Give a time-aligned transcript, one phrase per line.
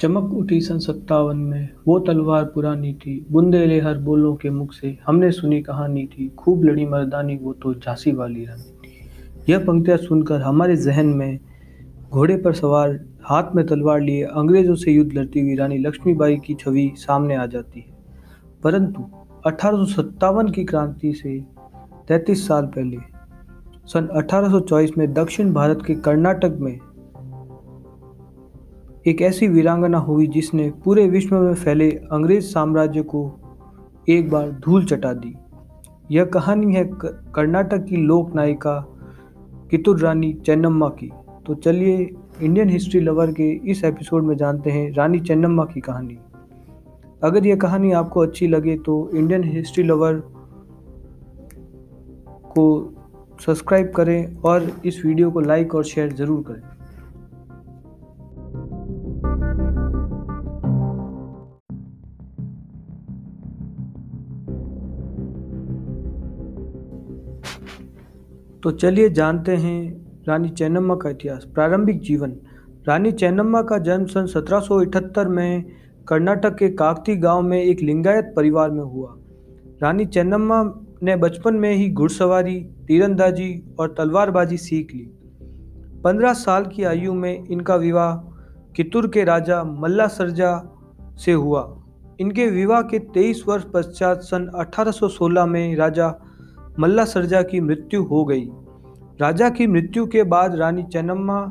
[0.00, 4.72] चमक उठी सन सत्तावन में। वो तलवार पुरानी थी। बूंदे ले हर बोलों के मुख
[4.72, 9.58] से। हमने सुनी कहानी थी, खूब लड़ी मर्दानी, वो तो झांसी वाली रानी थी। यह
[9.58, 11.38] पंक्तियाँ सुनकर हमारे जहन में
[12.10, 16.54] घोड़े पर सवार, हाथ में तलवार लिए, अंग्रेज़ों से युद्ध लड़ती हुई रानी लक्ष्मीबाई की
[16.54, 17.96] छवि सामने आ जाती है।
[18.64, 19.04] परंतु
[19.46, 21.44] अठारह सौ सत्तावन की क्रांति से
[22.08, 22.98] 33 साल पहले,
[23.86, 26.78] सन 1824 में दक्षिण भारत के कर्नाटक में
[29.06, 33.20] एक ऐसी वीरांगना हुई जिसने पूरे विश्व में फैले अंग्रेज़ साम्राज्य को
[34.08, 35.34] एक बार धूल चटा दी।
[36.10, 38.74] यह कहानी है कर्नाटक की लोक नायिका
[39.70, 41.10] कितुर रानी चेन्नम्मा की।
[41.46, 41.96] तो चलिए
[42.42, 46.18] इंडियन हिस्ट्री लवर के इस एपिसोड में जानते हैं रानी चेन्नम्मा की कहानी।
[47.22, 50.22] अगर यह कहानी आपको अच्छी लगे तो इंडियन हिस्ट्री लवर
[52.52, 52.66] को
[53.46, 56.79] सब्सक्राइब करें और इस वीडियो को लाइक और शेयर ज़रूर करें।
[68.62, 72.32] तो चलिए जानते हैं रानी चैनम्मा का इतिहास, प्रारंभिक जीवन।
[72.88, 75.64] रानी चैनम्मा का जन्म सन 1778 में
[76.08, 79.16] कर्नाटक के काकती गाँव में एक लिंगायत परिवार में हुआ।
[79.82, 85.10] रानी चैनम्मा ने बचपन में ही घुड़सवारी, तीरंदाजी और तलवारबाजी सीख ली।
[86.04, 88.16] पंद्रह साल की आयु में इनका विवाह
[88.76, 90.76] कितुर के राजा मल्ला सरजा
[91.16, 91.82] से हुआ।
[92.20, 96.14] इनके विवाह के तेईस वर्ष पश्चात सन 1816 में राजा
[96.80, 98.50] मल्ला सरजा की मृत्यु हो गई।
[99.20, 101.42] राजा की मृत्यु के बाद रानी चन्नम्मा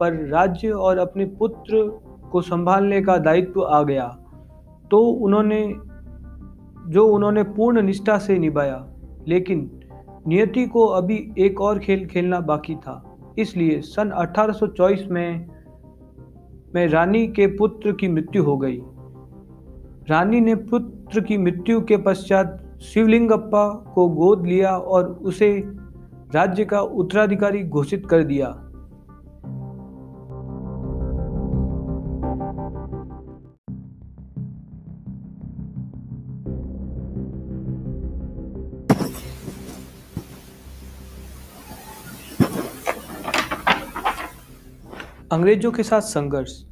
[0.00, 2.00] पर राज्य और अपने पुत्र
[2.32, 4.18] को संभालने का दायित्व आ गया।
[4.90, 5.74] तो उन्होंने,
[6.88, 8.86] जो उन्होंने पूर्ण निष्ठा से निभाया,
[9.28, 9.80] लेकिन
[10.26, 15.46] नियति को अभी एक और खेल खेलना बाकी था। इसलिए सन 1824 में
[16.74, 18.82] में रानी के पुत्र की मृत्यु हो गई।
[20.10, 25.62] रानी ने पुत्र की मृत्यु के पश्चात शिवलिंगप्पा को गोद लिया और उसे
[26.34, 28.46] राज्य का उत्तराधिकारी घोषित कर दिया।
[45.32, 46.67] अंग्रेज़ों के साथ संघर्ष।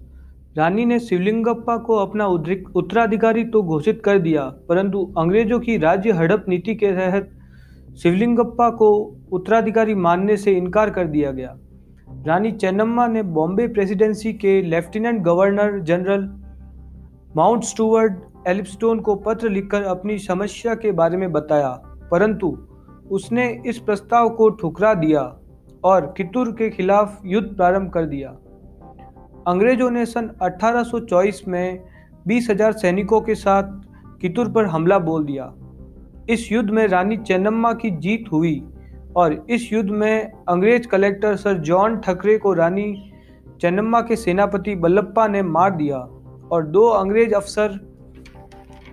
[0.57, 6.45] रानी ने शिवलिंगप्पा को अपना उत्तराधिकारी तो घोषित कर दिया, परंतु अंग्रेज़ों की राज्य हड़प
[6.49, 7.29] नीति के तहत
[8.03, 8.89] शिवलिंगप्पा को
[9.33, 11.55] उत्तराधिकारी मानने से इनकार कर दिया गया।
[12.27, 16.29] रानी चेन्नम्मा ने बॉम्बे प्रेसिडेंसी के lieutenant governor general
[17.37, 18.17] Mount Stuart
[18.49, 21.69] Elphinstone को पत्र लिखकर अपनी समस्या के बारे में बताया,
[22.11, 22.57] परंतु
[23.11, 25.21] उसने इस प्रस्ताव को ठुकरा दिया
[25.85, 28.37] और कितुर के खिलाफ युद्ध प्रारंभ कर दिया।
[29.47, 31.81] अंग्रेज़ों ने सन 1824 में
[32.27, 33.63] 20,000 सैनिकों के साथ
[34.21, 35.55] कितुर पर हमला बोल दिया।
[36.31, 38.69] इस युद्ध में रानी चेन्नम्मा की जीत हुई
[39.17, 43.13] और इस युद्ध में अंग्रेज़ कलेक्टर सर जॉन ठकरे को रानी
[43.61, 45.99] चेन्नम्मा के सेनापति बल्लप्पा ने मार दिया
[46.53, 47.81] और दो अंग्रेज़ अफसर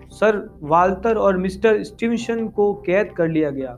[0.09, 3.77] सर वाल्टर और मिस्टर स्टीवनसन को कैद कर लिया गया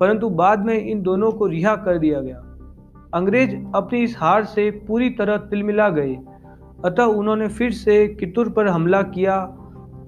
[0.00, 2.53] परंतु बाद में इन दोनों को रिहा कर दिया गया।
[3.14, 6.16] अंग्रेज़ अपनी इस हार से पूरी तरह तिलमिला गए।
[6.84, 9.56] अतः उन्होंने फिर से कितुर पर हमला किया।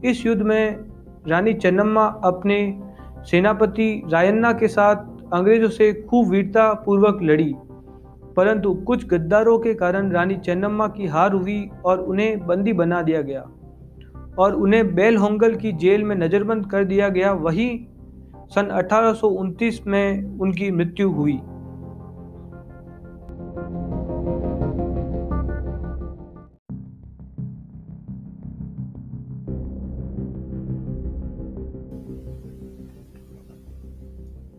[0.04, 0.76] इस युद्ध में
[1.28, 2.80] रानी चन्नम्मा अपने
[3.20, 4.96] सेनापति रायन्ना के साथ
[5.32, 7.54] अंग्रेज़ों से खूब वीरता पूर्वक लड़ी।
[8.36, 13.22] परंतु कुछ गद्दारों के कारण रानी चन्नम्मा की हार हुई और उन्हें बंदी बना दिया
[13.22, 13.48] गया
[14.38, 17.86] और उन्हें बेल होंगल की जेल में नज़रबंद कर दिया गया। वही
[18.48, 21.40] सन अठारह सौ उनतीस में उनकी मृत्यु हुई।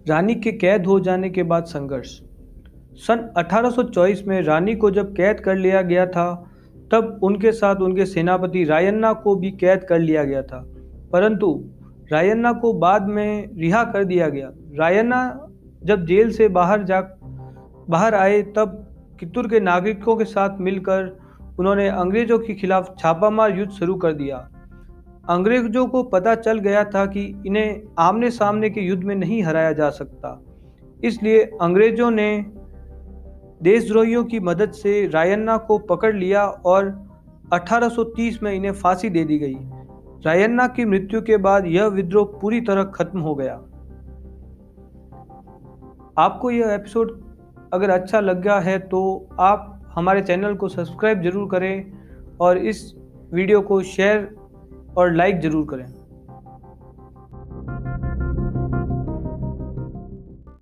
[0.07, 2.21] रानी के कैद हो जाने के बाद संघर्ष।
[2.94, 6.51] सन 1824 में रानी को जब कैद कर लिया गया था,
[6.92, 10.68] तब उनके साथ उनके सेनापति रायन्ना को भी कैद कर लिया गया था।
[11.12, 11.65] परंतु
[12.12, 15.48] रायन्ना को बाद में रिहा कर दिया गया। रायन्ना
[15.83, 17.01] जब जेल से बाहर जा,
[17.89, 18.88] बाहर आए, तब
[19.19, 21.19] कित्तूर के नागरिकों के साथ मिलकर
[21.59, 24.50] उन्होंने अंग्रेज़ों के खिलाफ छापामार युद्ध शुरू कर दिया।
[25.29, 29.71] अंग्रेज़ों को पता चल गया था कि इन्हें आमने सामने के युद्ध में नहीं हराया
[29.71, 30.39] जा सकता।
[31.03, 32.29] इसलिए अंग्रेज़ों ने
[33.63, 36.89] देशद्रोहियों की मदद से रायन्ना को पकड़ लिया और
[37.53, 39.57] 1830 में इन्हें फांसी दे दी गई।
[40.25, 43.53] रायन्ना की मृत्यु के बाद यह विद्रोह पूरी तरह खत्म हो गया।
[46.18, 47.19] आपको यह एपिसोड
[47.73, 51.91] अगर अच्छा लग गया है तो आप हमारे चैनल को सब्सक्राइब ज़रूर करें
[52.41, 52.94] और इस
[53.33, 54.30] वीडियो को शेयर
[54.97, 55.85] और लाइक ज़रूर करें।